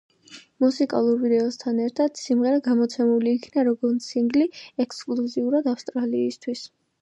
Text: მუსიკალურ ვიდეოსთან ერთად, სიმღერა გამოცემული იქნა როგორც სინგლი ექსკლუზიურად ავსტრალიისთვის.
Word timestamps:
მუსიკალურ 0.63 1.17
ვიდეოსთან 1.23 1.81
ერთად, 1.83 2.21
სიმღერა 2.21 2.61
გამოცემული 2.69 3.35
იქნა 3.41 3.67
როგორც 3.69 4.09
სინგლი 4.13 4.49
ექსკლუზიურად 4.87 5.71
ავსტრალიისთვის. 5.75 6.67